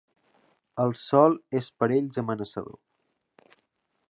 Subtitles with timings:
[0.83, 2.81] El sol és per a ells amenaçador.